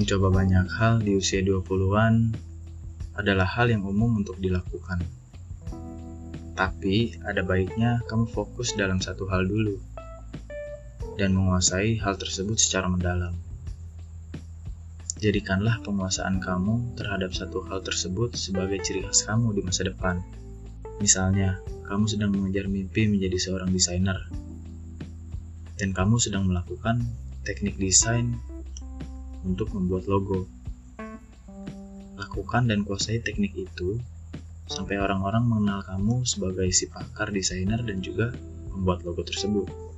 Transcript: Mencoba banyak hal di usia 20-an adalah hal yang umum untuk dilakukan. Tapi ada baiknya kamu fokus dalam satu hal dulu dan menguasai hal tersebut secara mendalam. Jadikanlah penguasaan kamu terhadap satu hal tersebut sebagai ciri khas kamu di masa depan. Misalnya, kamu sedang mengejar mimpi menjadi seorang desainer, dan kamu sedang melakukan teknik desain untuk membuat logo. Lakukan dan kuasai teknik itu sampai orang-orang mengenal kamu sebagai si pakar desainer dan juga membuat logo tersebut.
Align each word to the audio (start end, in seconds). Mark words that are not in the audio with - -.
Mencoba 0.00 0.32
banyak 0.32 0.80
hal 0.80 1.04
di 1.04 1.12
usia 1.12 1.44
20-an 1.44 2.32
adalah 3.20 3.44
hal 3.44 3.68
yang 3.68 3.84
umum 3.84 4.24
untuk 4.24 4.40
dilakukan. 4.40 5.04
Tapi 6.56 7.20
ada 7.20 7.44
baiknya 7.44 8.00
kamu 8.08 8.24
fokus 8.32 8.72
dalam 8.80 8.96
satu 8.96 9.28
hal 9.28 9.44
dulu 9.44 9.76
dan 11.20 11.36
menguasai 11.36 12.00
hal 12.00 12.16
tersebut 12.16 12.56
secara 12.56 12.88
mendalam. 12.88 13.36
Jadikanlah 15.20 15.84
penguasaan 15.84 16.40
kamu 16.40 16.96
terhadap 16.96 17.36
satu 17.36 17.60
hal 17.68 17.84
tersebut 17.84 18.32
sebagai 18.40 18.80
ciri 18.80 19.04
khas 19.04 19.28
kamu 19.28 19.52
di 19.52 19.60
masa 19.60 19.84
depan. 19.84 20.24
Misalnya, 21.04 21.60
kamu 21.92 22.08
sedang 22.08 22.32
mengejar 22.32 22.72
mimpi 22.72 23.04
menjadi 23.04 23.36
seorang 23.36 23.68
desainer, 23.68 24.16
dan 25.76 25.92
kamu 25.92 26.16
sedang 26.16 26.48
melakukan 26.48 27.04
teknik 27.44 27.76
desain 27.76 28.40
untuk 29.44 29.72
membuat 29.72 30.06
logo. 30.06 30.46
Lakukan 32.20 32.68
dan 32.68 32.84
kuasai 32.84 33.24
teknik 33.24 33.56
itu 33.56 33.96
sampai 34.70 35.02
orang-orang 35.02 35.50
mengenal 35.50 35.82
kamu 35.82 36.22
sebagai 36.22 36.70
si 36.70 36.86
pakar 36.86 37.34
desainer 37.34 37.82
dan 37.82 37.98
juga 38.04 38.30
membuat 38.70 39.02
logo 39.02 39.26
tersebut. 39.26 39.89